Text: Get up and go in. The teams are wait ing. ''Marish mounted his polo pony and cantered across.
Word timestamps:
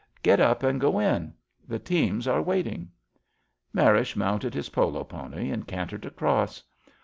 Get 0.23 0.39
up 0.39 0.63
and 0.63 0.81
go 0.81 0.97
in. 0.97 1.35
The 1.67 1.77
teams 1.77 2.27
are 2.27 2.41
wait 2.41 2.65
ing. 2.65 2.89
''Marish 3.79 4.15
mounted 4.15 4.55
his 4.55 4.69
polo 4.69 5.03
pony 5.03 5.51
and 5.51 5.67
cantered 5.67 6.05
across. 6.07 6.63